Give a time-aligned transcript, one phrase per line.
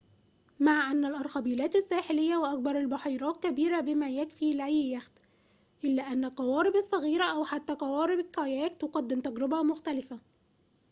[0.59, 5.11] مع أنّ الأرخبيلات الساحلية وأكبر البحيرات كبيرة بما يكفي لأي يخت
[5.83, 10.19] إلا أن القوارب الصغيرة أو حتى قوارب الكاياك تقدم تجربة مختلفة